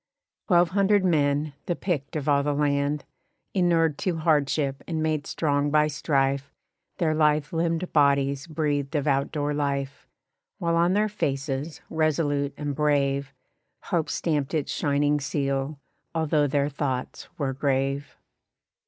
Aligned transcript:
Twelve 0.47 0.71
hundred 0.71 1.05
men, 1.05 1.53
the 1.67 1.75
picked 1.75 2.15
of 2.15 2.27
all 2.27 2.41
the 2.41 2.55
land, 2.55 3.05
Innured 3.53 3.99
to 3.99 4.17
hardship 4.17 4.83
and 4.87 5.03
made 5.03 5.27
strong 5.27 5.69
by 5.69 5.85
strife 5.85 6.51
Their 6.97 7.13
lithe 7.13 7.53
limbed 7.53 7.93
bodies 7.93 8.47
breathed 8.47 8.95
of 8.95 9.05
out 9.05 9.31
door 9.31 9.53
life; 9.53 10.07
While 10.57 10.75
on 10.75 10.93
their 10.93 11.07
faces, 11.07 11.81
resolute 11.91 12.55
and 12.57 12.73
brave, 12.73 13.31
Hope 13.83 14.09
stamped 14.09 14.55
its 14.55 14.71
shining 14.71 15.19
seal, 15.19 15.77
although 16.15 16.47
their 16.47 16.69
thoughts 16.69 17.27
were 17.37 17.53
grave. 17.53 18.17